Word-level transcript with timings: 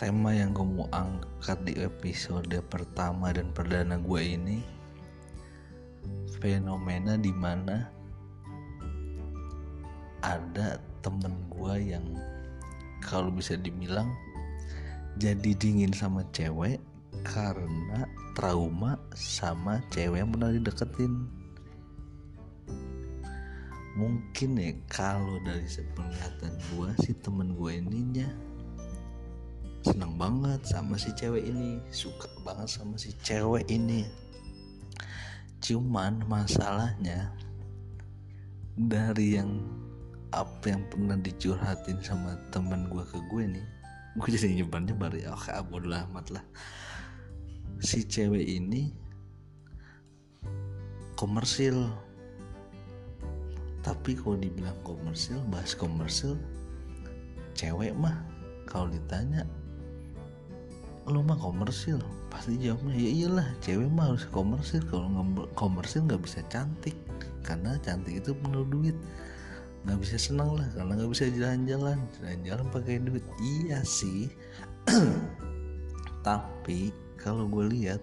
tema 0.00 0.32
yang 0.32 0.56
gue 0.56 0.64
mau 0.64 0.88
angkat 0.96 1.60
di 1.60 1.76
episode 1.76 2.48
pertama 2.72 3.36
dan 3.36 3.52
perdana 3.52 4.00
gue 4.00 4.22
ini 4.32 4.64
fenomena 6.40 7.20
di 7.20 7.28
mana 7.28 7.84
ada 10.24 10.80
temen 11.04 11.44
gue 11.52 11.92
yang 11.92 12.16
kalau 13.04 13.28
bisa 13.28 13.60
dibilang 13.60 14.08
jadi 15.20 15.52
dingin 15.52 15.92
sama 15.92 16.24
cewek 16.32 16.80
karena 17.20 18.08
trauma 18.32 18.96
sama 19.12 19.84
cewek 19.92 20.24
yang 20.24 20.32
pernah 20.32 20.48
dideketin. 20.48 21.28
Mungkin 24.00 24.50
ya 24.56 24.72
kalau 24.88 25.36
dari 25.44 25.68
sepenglihatan 25.68 26.56
gue 26.72 26.88
si 27.04 27.12
temen 27.20 27.52
gue 27.52 27.84
ininya 27.84 28.48
senang 29.80 30.16
banget 30.20 30.60
sama 30.68 31.00
si 31.00 31.12
cewek 31.16 31.48
ini 31.48 31.80
suka 31.88 32.28
banget 32.44 32.68
sama 32.68 33.00
si 33.00 33.16
cewek 33.24 33.64
ini. 33.72 34.04
Cuman 35.60 36.24
masalahnya 36.28 37.32
dari 38.76 39.40
yang 39.40 39.60
apa 40.30 40.72
yang 40.72 40.82
pernah 40.88 41.18
dicurhatin 41.18 41.98
sama 42.00 42.38
temen 42.54 42.86
gue 42.86 43.02
ke 43.02 43.18
gue 43.34 43.44
nih 43.58 43.66
gue 44.18 44.28
jadi 44.30 44.62
nyebar 44.62 44.82
nyebar 44.86 45.12
ya 45.14 45.34
oke 45.34 45.50
oh, 45.54 45.64
bodo 45.70 45.88
amat 45.90 46.26
lah. 46.34 46.44
Si 47.80 48.02
cewek 48.04 48.42
ini 48.42 48.90
komersil. 51.14 51.88
Tapi 53.80 54.12
kalau 54.12 54.36
dibilang 54.36 54.76
komersil 54.84 55.40
bahas 55.48 55.72
komersil 55.72 56.36
cewek 57.56 57.96
mah 57.96 58.20
kalau 58.68 58.92
ditanya 58.92 59.48
lo 61.10 61.20
mah 61.26 61.36
komersil. 61.36 61.98
Pasti 62.30 62.56
jawabnya 62.62 62.94
ya 62.94 63.10
iyalah 63.10 63.48
cewek 63.60 63.90
mah 63.90 64.14
harus 64.14 64.24
komersil. 64.30 64.80
Kalau 64.86 65.10
nggak 65.10 65.50
komersil 65.58 66.06
nggak 66.06 66.22
bisa 66.22 66.40
cantik. 66.46 66.94
Karena 67.42 67.74
cantik 67.82 68.22
itu 68.22 68.30
penuh 68.32 68.62
duit. 68.64 68.96
Nggak 69.84 69.98
bisa 70.00 70.16
senang 70.16 70.54
lah 70.54 70.66
karena 70.72 70.94
nggak 70.94 71.10
bisa 71.10 71.24
jalan-jalan. 71.34 71.98
Jalan-jalan 72.22 72.66
pakai 72.70 73.02
duit. 73.02 73.24
Iya 73.42 73.82
sih. 73.82 74.30
Tapi 76.26 76.94
kalau 77.18 77.50
gue 77.50 77.66
lihat 77.74 78.00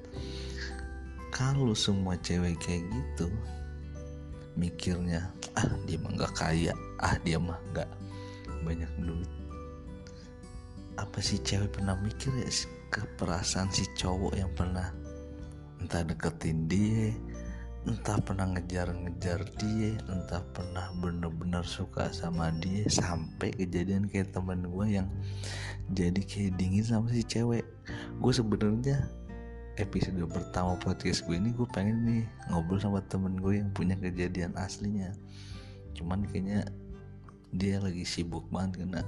kalau 1.32 1.74
semua 1.74 2.20
cewek 2.20 2.60
kayak 2.60 2.86
gitu 2.92 3.32
mikirnya 4.58 5.30
ah 5.54 5.70
dia 5.88 5.98
mah 6.02 6.12
nggak 6.12 6.34
kaya. 6.36 6.74
Ah 7.00 7.16
dia 7.24 7.40
mah 7.40 7.58
nggak 7.72 7.90
banyak 8.66 8.92
duit 9.00 9.37
apa 10.98 11.20
sih 11.22 11.38
cewek 11.42 11.78
pernah 11.78 11.98
mikir 12.02 12.34
ya 12.38 12.50
ke 12.90 13.06
perasaan 13.18 13.70
si 13.70 13.86
cowok 13.98 14.34
yang 14.38 14.52
pernah 14.58 14.90
entah 15.78 16.02
deketin 16.02 16.66
dia 16.66 17.14
entah 17.88 18.20
pernah 18.20 18.44
ngejar-ngejar 18.52 19.48
dia 19.64 19.96
entah 20.12 20.44
pernah 20.52 20.92
bener-bener 21.00 21.64
suka 21.64 22.12
sama 22.12 22.52
dia 22.60 22.84
sampai 22.92 23.56
kejadian 23.56 24.12
kayak 24.12 24.36
temen 24.36 24.68
gue 24.68 25.00
yang 25.00 25.08
jadi 25.96 26.20
kayak 26.20 26.60
dingin 26.60 26.84
sama 26.84 27.08
si 27.16 27.24
cewek. 27.24 27.64
Gue 28.20 28.34
sebenarnya 28.36 29.08
episode 29.80 30.20
pertama 30.28 30.76
podcast 30.84 31.24
gue 31.24 31.40
ini 31.40 31.56
gue 31.56 31.68
pengen 31.72 32.04
nih 32.04 32.24
ngobrol 32.52 32.82
sama 32.82 33.00
temen 33.08 33.40
gue 33.40 33.64
yang 33.64 33.72
punya 33.72 33.96
kejadian 33.96 34.52
aslinya. 34.60 35.16
Cuman 35.96 36.28
kayaknya 36.28 36.68
dia 37.56 37.80
lagi 37.80 38.04
sibuk 38.04 38.44
banget 38.52 38.84
karena 38.84 39.02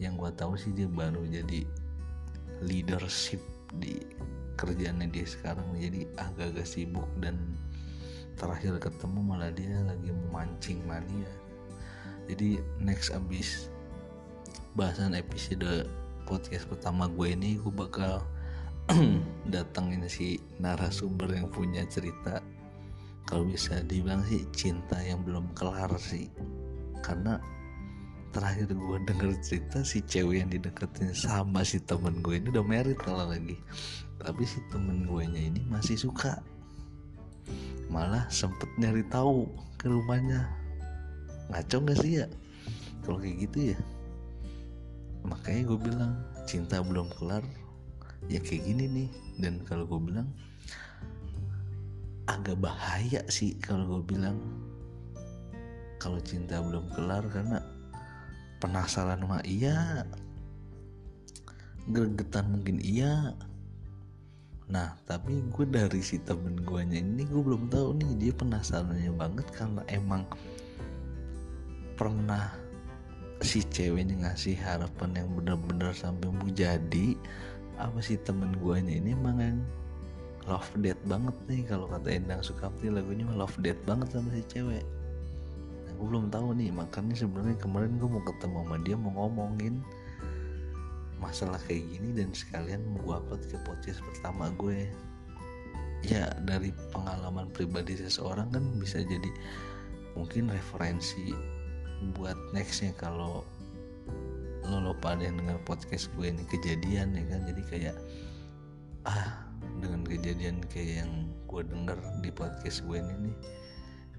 yang 0.00 0.16
gue 0.16 0.30
tahu 0.34 0.56
sih 0.56 0.72
dia 0.72 0.88
baru 0.88 1.24
jadi 1.28 1.66
leadership 2.62 3.42
di 3.76 3.98
kerjaannya 4.56 5.08
dia 5.10 5.26
sekarang. 5.26 5.66
Jadi 5.76 6.06
agak-agak 6.16 6.66
sibuk 6.68 7.08
dan 7.18 7.38
terakhir 8.38 8.78
ketemu 8.80 9.20
malah 9.20 9.52
dia 9.52 9.82
lagi 9.84 10.10
memancing 10.10 10.80
mania. 10.86 11.30
Jadi 12.30 12.62
next 12.78 13.10
abis 13.12 13.68
bahasan 14.72 15.12
episode 15.12 15.90
podcast 16.24 16.64
pertama 16.70 17.10
gue 17.10 17.34
ini 17.34 17.60
gue 17.60 17.72
bakal 17.74 18.22
datangin 19.54 20.06
si 20.06 20.38
narasumber 20.62 21.34
yang 21.34 21.50
punya 21.50 21.84
cerita. 21.86 22.40
Kalau 23.26 23.46
bisa 23.46 23.80
dibilang 23.86 24.26
sih 24.26 24.44
cinta 24.52 24.98
yang 25.00 25.22
belum 25.22 25.54
kelar 25.54 25.90
sih. 25.98 26.30
Karena 27.02 27.38
terakhir 28.32 28.72
gue 28.72 28.98
denger 29.04 29.30
cerita 29.44 29.84
si 29.84 30.00
cewek 30.00 30.40
yang 30.40 30.50
dideketin 30.50 31.12
sama 31.12 31.60
si 31.62 31.78
temen 31.84 32.24
gue 32.24 32.40
ini 32.40 32.48
udah 32.48 32.64
merit 32.64 32.96
kalau 32.98 33.28
lagi. 33.28 33.60
Tapi 34.16 34.42
si 34.48 34.58
temen 34.72 35.04
gue 35.04 35.22
nya 35.28 35.42
ini 35.52 35.60
masih 35.68 36.00
suka. 36.00 36.40
Malah 37.92 38.24
sempet 38.32 38.66
nyari 38.80 39.04
tahu 39.12 39.44
ke 39.76 39.92
rumahnya. 39.92 40.48
Ngaco 41.52 41.76
gak 41.84 41.98
sih 42.00 42.24
ya? 42.24 42.26
Kalau 43.04 43.20
kayak 43.20 43.36
gitu 43.44 43.76
ya. 43.76 43.78
Makanya 45.28 45.62
gue 45.68 45.78
bilang 45.78 46.12
cinta 46.48 46.80
belum 46.80 47.12
kelar. 47.20 47.44
Ya 48.32 48.40
kayak 48.40 48.64
gini 48.64 48.84
nih. 48.88 49.08
Dan 49.36 49.60
kalau 49.68 49.84
gue 49.84 50.00
bilang 50.00 50.32
agak 52.30 52.56
bahaya 52.62 53.20
sih 53.28 53.58
kalau 53.58 53.98
gue 53.98 54.14
bilang 54.14 54.38
kalau 55.98 56.22
cinta 56.22 56.62
belum 56.62 56.86
kelar 56.94 57.26
karena 57.28 57.58
penasaran 58.62 59.26
mah 59.26 59.42
iya. 59.42 60.06
Gregetan 61.90 62.54
mungkin 62.54 62.78
iya. 62.78 63.34
Nah 64.70 64.94
tapi 65.02 65.42
gue 65.50 65.66
dari 65.66 65.98
si 65.98 66.22
temen 66.22 66.62
gue 66.62 66.80
ini 66.86 67.26
gue 67.26 67.42
belum 67.42 67.66
tahu 67.66 67.98
nih 67.98 68.10
dia 68.22 68.32
penasarannya 68.38 69.10
banget 69.18 69.46
karena 69.50 69.82
emang 69.90 70.22
pernah 71.98 72.54
si 73.42 73.66
ceweknya 73.66 74.22
ngasih 74.22 74.54
harapan 74.62 75.26
yang 75.26 75.28
bener-bener 75.34 75.90
sampai 75.90 76.30
mau 76.30 76.46
jadi 76.54 77.18
apa 77.82 77.98
sih 77.98 78.14
temen 78.22 78.54
gue 78.62 78.78
ini 78.78 79.10
emang 79.10 79.42
yang 79.42 79.58
love 80.46 80.70
date 80.78 81.02
banget 81.10 81.34
nih. 81.50 81.66
Kalau 81.66 81.90
kata 81.90 82.14
Endang 82.14 82.46
Sukamti 82.46 82.86
lagunya 82.94 83.26
love 83.34 83.58
date 83.58 83.82
banget 83.82 84.14
sama 84.14 84.30
si 84.30 84.46
cewek 84.46 85.01
gue 86.02 86.10
belum 86.10 86.34
tahu 86.34 86.58
nih 86.58 86.74
makanya 86.74 87.14
sebenarnya 87.14 87.62
kemarin 87.62 87.94
gue 87.94 88.10
mau 88.10 88.26
ketemu 88.26 88.58
sama 88.66 88.76
dia 88.82 88.98
mau 88.98 89.14
ngomongin 89.14 89.78
masalah 91.22 91.62
kayak 91.70 91.86
gini 91.94 92.10
dan 92.10 92.34
sekalian 92.34 92.82
mau 92.90 92.98
gue 93.06 93.14
upload 93.22 93.42
ke 93.46 93.54
podcast 93.62 94.02
pertama 94.02 94.50
gue. 94.58 94.90
Ya 96.02 96.26
dari 96.42 96.74
pengalaman 96.90 97.54
pribadi 97.54 97.94
seseorang 97.94 98.50
kan 98.50 98.66
bisa 98.82 98.98
jadi 98.98 99.30
mungkin 100.18 100.50
referensi 100.50 101.30
buat 102.18 102.34
nextnya 102.50 102.90
kalau 102.98 103.46
lo 104.66 104.78
lo 104.82 104.98
pada 104.98 105.22
yang 105.22 105.38
dengar 105.38 105.62
podcast 105.62 106.10
gue 106.18 106.34
ini 106.34 106.42
kejadian 106.50 107.14
ya 107.14 107.22
kan. 107.30 107.46
Jadi 107.46 107.62
kayak 107.70 107.96
ah 109.06 109.46
dengan 109.78 110.02
kejadian 110.02 110.66
kayak 110.66 111.06
yang 111.06 111.30
gue 111.46 111.62
denger 111.62 111.98
di 112.26 112.34
podcast 112.34 112.82
gue 112.90 112.98
ini 112.98 113.30
nih 113.30 113.61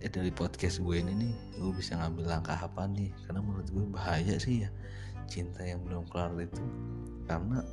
eh 0.03 0.11
dari 0.11 0.35
podcast 0.35 0.83
gue 0.83 0.99
ini 0.99 1.15
nih 1.15 1.33
gue 1.63 1.71
bisa 1.71 1.95
ngambil 1.95 2.27
langkah 2.27 2.59
apa 2.59 2.83
nih? 2.91 3.15
Karena 3.23 3.39
menurut 3.39 3.71
gue 3.71 3.87
bahaya 3.87 4.35
sih 4.35 4.67
ya 4.67 4.69
cinta 5.31 5.63
yang 5.63 5.79
belum 5.87 6.03
kelar 6.11 6.35
itu. 6.43 6.59
Karena 7.23 7.63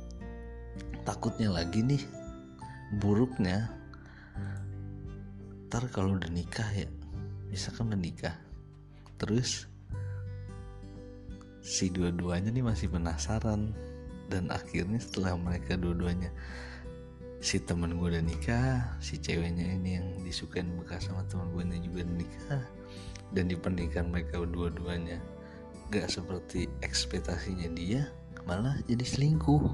takutnya 1.03 1.51
lagi 1.51 1.83
nih 1.83 1.99
buruknya. 3.03 3.67
Ntar 5.67 5.91
kalau 5.91 6.15
udah 6.15 6.31
nikah 6.31 6.67
ya 6.71 6.87
misalkan 7.51 7.91
udah 7.91 7.99
nikah 7.99 8.35
terus 9.19 9.67
si 11.59 11.91
dua-duanya 11.91 12.47
nih 12.47 12.63
masih 12.63 12.87
penasaran. 12.87 13.75
Dan 14.31 14.47
akhirnya 14.47 15.03
setelah 15.03 15.35
mereka 15.35 15.75
dua-duanya 15.75 16.31
si 17.41 17.57
teman 17.57 17.97
gue 17.97 18.05
udah 18.13 18.21
nikah 18.21 19.01
si 19.01 19.17
ceweknya 19.17 19.65
ini 19.65 19.97
yang 19.97 20.07
disukain 20.21 20.69
bekas 20.77 21.09
sama 21.09 21.25
teman 21.25 21.49
gue 21.57 21.65
ini 21.65 21.77
juga 21.81 22.01
nikah. 22.05 22.63
Dan 23.33 23.49
di 23.49 23.57
pernikahan 23.57 24.13
mereka 24.13 24.45
dua-duanya 24.45 25.17
gak 25.89 26.07
seperti 26.07 26.69
ekspektasinya 26.85 27.67
dia 27.73 28.05
malah 28.45 28.77
jadi 28.85 29.01
selingkuh. 29.01 29.73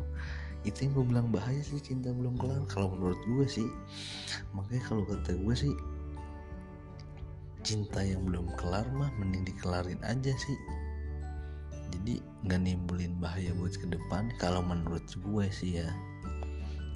Itu 0.63 0.87
yang 0.87 0.91
gue 0.95 1.05
bilang 1.11 1.27
bahaya 1.27 1.59
sih 1.59 1.83
cinta 1.83 2.15
belum 2.15 2.39
kelar. 2.39 2.63
Kalau 2.71 2.95
menurut 2.95 3.19
gue 3.27 3.45
sih 3.45 3.67
makanya 4.55 4.83
kalau 4.87 5.03
kata 5.03 5.35
gue 5.35 5.55
sih 5.55 5.73
cinta 7.67 7.99
yang 7.99 8.23
belum 8.23 8.47
kelar 8.55 8.87
mah 8.95 9.11
mending 9.19 9.43
dikelarin 9.43 9.99
aja 10.07 10.31
sih. 10.39 10.57
Jadi 11.91 12.23
nggak 12.47 12.63
nimbulin 12.63 13.19
bahaya 13.19 13.51
buat 13.59 13.75
ke 13.75 13.91
depan 13.91 14.31
kalau 14.39 14.63
menurut 14.63 15.03
gue 15.03 15.45
sih 15.51 15.83
ya 15.83 15.91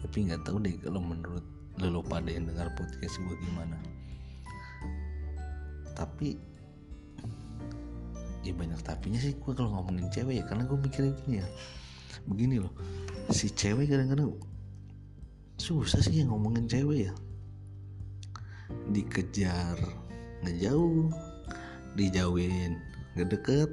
tapi 0.01 0.17
nggak 0.27 0.41
tahu 0.45 0.57
deh 0.61 0.75
kalau 0.81 1.01
menurut 1.01 1.45
lo 1.81 2.03
pada 2.05 2.29
yang 2.29 2.45
dengar 2.45 2.69
podcast 2.77 3.17
gue 3.21 3.37
gimana. 3.41 3.77
Tapi 5.97 6.37
ya 8.41 8.53
banyak 8.57 8.81
tapinya 8.81 9.21
sih 9.21 9.37
gue 9.37 9.53
kalau 9.53 9.69
ngomongin 9.77 10.09
cewek 10.09 10.41
ya 10.41 10.43
karena 10.45 10.65
gue 10.65 10.77
mikirnya 10.77 11.13
gini 11.25 11.35
ya. 11.41 11.47
Begini 12.29 12.55
loh 12.61 12.73
si 13.33 13.49
cewek 13.49 13.89
kadang-kadang 13.89 14.37
susah 15.57 16.01
sih 16.01 16.21
yang 16.21 16.33
ngomongin 16.33 16.65
cewek 16.69 17.09
ya. 17.09 17.13
Dikejar 18.93 19.77
ngejauh 20.41 21.13
dijauhin 21.93 22.79
ngedeket 23.13 23.69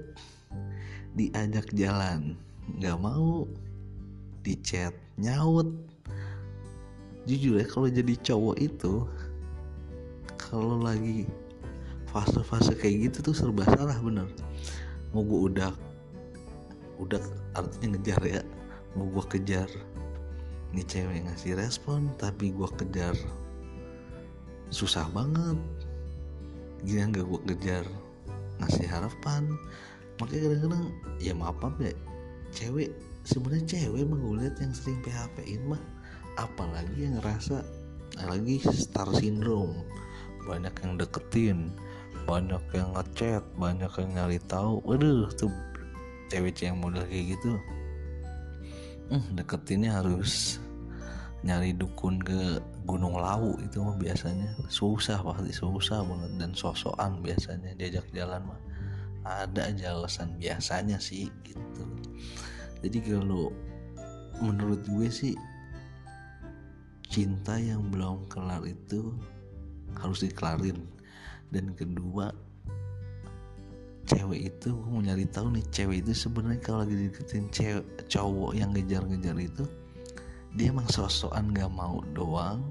diajak 1.14 1.70
jalan 1.72 2.34
nggak 2.76 2.98
mau 3.00 3.46
di 4.42 4.54
chat 4.60 4.92
nyaut 5.16 5.87
jujur 7.28 7.60
ya 7.60 7.66
kalau 7.68 7.92
jadi 7.92 8.16
cowok 8.24 8.56
itu 8.56 9.04
kalau 10.40 10.80
lagi 10.80 11.28
fase-fase 12.08 12.72
kayak 12.72 13.12
gitu 13.12 13.30
tuh 13.30 13.34
serba 13.36 13.68
salah 13.68 14.00
bener. 14.00 14.24
Mau 15.12 15.20
gue 15.20 15.52
udah 15.52 15.72
udah 16.96 17.20
artinya 17.52 17.94
ngejar 17.94 18.20
ya. 18.24 18.42
Mau 18.96 19.12
gue 19.12 19.24
kejar 19.28 19.68
ini 20.72 20.84
cewek 20.84 21.24
ngasih 21.28 21.56
respon 21.56 22.08
tapi 22.16 22.48
gue 22.48 22.68
kejar 22.80 23.12
susah 24.72 25.04
banget. 25.12 25.60
Gini 26.80 27.12
nggak 27.12 27.28
gue 27.28 27.40
kejar 27.52 27.84
ngasih 28.64 28.88
harapan? 28.88 29.52
Makanya 30.16 30.48
kadang-kadang 30.48 30.84
ya 31.20 31.36
maaf 31.36 31.60
ya 31.76 31.92
cewek 32.56 32.96
sebenarnya 33.28 33.76
cewek 33.76 34.08
mah 34.08 34.16
yang 34.56 34.72
sering 34.72 35.04
PHP 35.04 35.44
in 35.44 35.62
mah 35.68 35.82
apalagi 36.38 37.10
yang 37.10 37.18
ngerasa 37.18 37.66
lagi 38.24 38.62
star 38.62 39.10
syndrome. 39.18 39.82
Banyak 40.46 40.72
yang 40.80 40.96
deketin 40.96 41.74
banyak 42.28 42.60
yang 42.76 42.92
ngechat 42.92 43.40
banyak 43.56 43.88
yang 43.88 44.10
nyari 44.12 44.38
tahu. 44.44 44.84
Waduh 44.84 45.32
tuh 45.32 45.48
cewek-cewek 46.28 46.68
yang 46.68 46.76
model 46.76 47.08
kayak 47.08 47.36
gitu. 47.36 47.56
Hmm, 49.08 49.24
deketinnya 49.32 49.96
harus 49.96 50.60
nyari 51.40 51.72
dukun 51.72 52.20
ke 52.20 52.60
Gunung 52.84 53.16
Lawu 53.16 53.56
itu 53.64 53.80
mah 53.80 53.96
biasanya. 53.96 54.52
Susah 54.68 55.24
pasti 55.24 55.56
susah 55.56 56.04
banget. 56.04 56.30
Dan 56.36 56.52
sosokan 56.52 57.24
biasanya 57.24 57.72
diajak 57.80 58.04
jalan 58.12 58.44
mah. 58.44 58.60
Ada 59.24 59.72
aja 59.72 59.96
alasan 59.96 60.36
biasanya 60.36 61.00
sih 61.00 61.32
gitu. 61.48 61.84
Jadi 62.84 62.98
kalau 63.08 63.48
menurut 64.44 64.84
gue 64.84 65.08
sih 65.08 65.32
cinta 67.18 67.58
yang 67.58 67.82
belum 67.90 68.30
kelar 68.30 68.62
itu 68.62 69.10
harus 69.98 70.22
dikelarin 70.22 70.78
dan 71.50 71.74
kedua 71.74 72.30
cewek 74.06 74.54
itu 74.54 74.70
gue 74.70 74.86
mau 74.86 75.02
nyari 75.02 75.26
tahu 75.26 75.50
nih 75.50 75.66
cewek 75.74 76.06
itu 76.06 76.14
sebenarnya 76.14 76.62
kalau 76.62 76.86
lagi 76.86 77.10
deketin 77.10 77.50
cewek 77.50 77.82
cowok 78.06 78.54
yang 78.54 78.70
ngejar-ngejar 78.70 79.34
itu 79.34 79.66
dia 80.54 80.72
emang 80.72 80.88
sosokan 80.88 81.52
gak 81.52 81.68
mau 81.74 82.00
doang? 82.16 82.64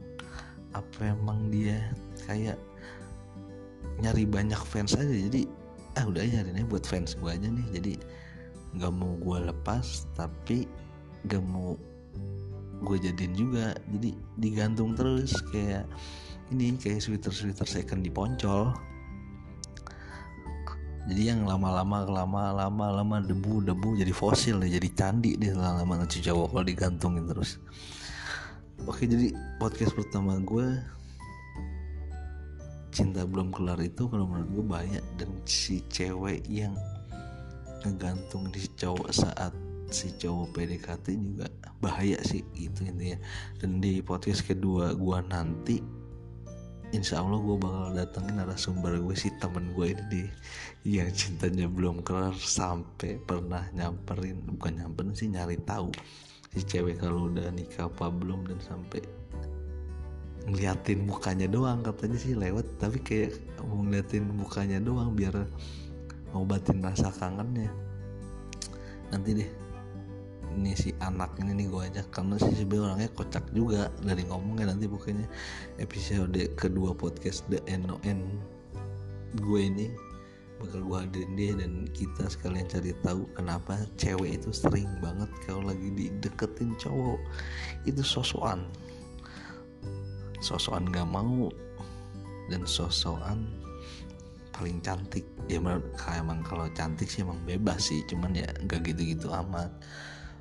Apa 0.73 1.13
emang 1.13 1.53
dia 1.53 1.93
kayak 2.25 2.57
nyari 4.01 4.25
banyak 4.25 4.57
fans 4.65 4.97
aja? 4.97 5.11
Jadi 5.11 5.45
ah 5.99 6.05
udah 6.07 6.23
aja 6.23 6.45
ini 6.45 6.65
buat 6.65 6.87
fans 6.87 7.13
gue 7.19 7.29
aja 7.29 7.45
nih. 7.51 7.67
Jadi 7.75 7.93
nggak 8.77 8.93
mau 8.93 9.13
gue 9.17 9.37
lepas 9.49 10.09
tapi 10.17 10.65
gak 11.29 11.43
mau 11.45 11.77
gue 12.81 12.97
jadiin 13.01 13.33
juga. 13.33 13.73
Jadi 13.89 14.13
digantung 14.37 14.93
terus 14.93 15.39
kayak 15.53 15.89
ini 16.53 16.77
kayak 16.77 17.03
sweater 17.03 17.33
sweater 17.33 17.67
second 17.67 18.03
di 18.05 18.11
poncol. 18.11 18.75
Jadi 21.07 21.21
yang 21.23 21.47
lama-lama 21.47 22.03
lama 22.03 22.51
lama 22.51 22.85
lama 22.99 23.15
debu 23.23 23.63
debu 23.63 23.95
jadi 23.95 24.11
fosil 24.11 24.59
ya 24.67 24.75
jadi 24.75 24.89
candi 24.91 25.39
deh 25.39 25.55
lama-lama 25.55 26.03
ngecu 26.03 26.19
cowok 26.27 26.47
kalau 26.51 26.65
digantungin 26.67 27.23
terus. 27.23 27.63
Oke 28.83 29.07
jadi 29.07 29.31
podcast 29.57 29.95
pertama 29.95 30.35
gue 30.43 30.77
cinta 32.91 33.23
belum 33.23 33.53
kelar 33.53 33.77
itu 33.79 34.09
kalau 34.09 34.25
menurut 34.25 34.49
gue 34.51 34.65
banyak 34.65 35.05
dan 35.21 35.29
si 35.45 35.85
cewek 35.85 36.43
yang 36.49 36.73
ngegantung 37.85 38.49
di 38.49 38.65
cowok 38.73 39.13
saat 39.13 39.53
si 39.89 40.11
cowok 40.15 40.55
PDKT 40.55 41.05
juga 41.15 41.47
bahaya 41.79 42.19
sih 42.23 42.43
gitu 42.55 42.87
intinya. 42.87 43.19
Dan 43.59 43.79
di 43.79 44.03
podcast 44.03 44.43
kedua 44.43 44.93
gue 44.95 45.19
nanti 45.27 45.77
Insya 46.95 47.19
Allah 47.19 47.43
gue 47.43 47.59
bakal 47.59 47.99
datengin 47.99 48.39
narasumber 48.39 48.95
gue 49.03 49.11
si 49.11 49.27
temen 49.43 49.75
gue 49.75 49.91
ini 49.91 50.03
deh 50.07 50.29
yang 50.87 51.11
cintanya 51.11 51.67
belum 51.67 51.99
kelar 51.99 52.31
sampai 52.39 53.19
pernah 53.27 53.67
nyamperin 53.75 54.39
bukan 54.47 54.79
nyamperin 54.79 55.11
sih 55.11 55.27
nyari 55.27 55.59
tahu 55.67 55.91
si 56.55 56.63
cewek 56.63 57.03
kalau 57.03 57.27
udah 57.27 57.51
nikah 57.51 57.91
apa 57.91 58.07
belum 58.07 58.47
dan 58.47 58.63
sampai 58.63 59.03
ngeliatin 60.47 61.03
mukanya 61.03 61.51
doang 61.51 61.83
katanya 61.83 62.15
sih 62.15 62.33
lewat. 62.39 62.79
Tapi 62.79 63.03
kayak 63.03 63.35
mau 63.67 63.83
ngeliatin 63.83 64.23
mukanya 64.31 64.79
doang 64.79 65.11
biar 65.11 65.43
ngobatin 66.31 66.79
rasa 66.79 67.11
kangennya. 67.11 67.67
Nanti 69.11 69.43
deh 69.43 69.49
ini 70.55 70.73
si 70.77 70.95
anak 71.03 71.35
ini 71.41 71.63
nih 71.63 71.67
gue 71.67 71.81
ajak 71.91 72.07
karena 72.13 72.35
sih 72.39 72.53
sebenarnya 72.55 72.85
orangnya 72.93 73.11
kocak 73.13 73.45
juga 73.51 73.91
dari 73.99 74.23
ngomongnya 74.25 74.71
nanti 74.71 74.87
pokoknya 74.87 75.27
episode 75.81 76.37
kedua 76.55 76.95
podcast 76.95 77.43
The 77.51 77.59
NON 77.67 78.19
gue 79.37 79.61
ini 79.61 79.87
bakal 80.57 80.81
gue 80.83 80.97
hadirin 80.97 81.33
dia 81.37 81.51
dan 81.53 81.85
kita 81.93 82.25
sekalian 82.25 82.65
cari 82.65 82.91
tahu 83.05 83.29
kenapa 83.37 83.85
cewek 83.95 84.41
itu 84.41 84.49
sering 84.49 84.89
banget 84.99 85.29
kalau 85.45 85.69
lagi 85.69 85.93
dideketin 85.93 86.73
cowok. 86.81 87.21
Itu 87.85 88.01
sosokan. 88.01 88.65
Sosokan 90.41 90.89
gak 90.89 91.05
mau 91.05 91.49
dan 92.49 92.65
sosokan 92.65 93.45
paling 94.49 94.81
cantik. 94.81 95.25
Ya 95.45 95.61
emang 95.61 96.41
kalau 96.41 96.65
cantik 96.73 97.07
sih 97.07 97.21
emang 97.21 97.37
bebas 97.45 97.93
sih 97.93 98.01
cuman 98.09 98.33
ya 98.33 98.49
nggak 98.65 98.83
gitu-gitu 98.83 99.29
amat 99.31 99.69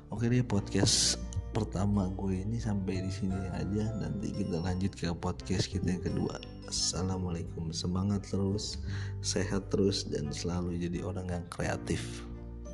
oke 0.07 0.25
deh 0.27 0.43
podcast 0.43 1.19
pertama 1.51 2.05
gue 2.13 2.45
ini 2.45 2.61
sampai 2.61 3.01
di 3.01 3.11
sini 3.11 3.49
aja. 3.49 3.89
Nanti 3.97 4.29
kita 4.29 4.61
lanjut 4.61 4.93
ke 4.93 5.09
podcast 5.17 5.67
kita 5.73 5.97
yang 5.97 6.03
kedua. 6.05 6.37
Assalamualaikum. 6.69 7.73
Semangat 7.73 8.29
terus 8.29 8.77
sehat 9.25 9.73
terus 9.73 10.05
dan 10.05 10.29
selalu 10.29 10.77
jadi 10.77 11.01
orang 11.01 11.27
yang 11.33 11.45
kreatif. 11.49 12.23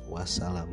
Wassalam 0.04 0.68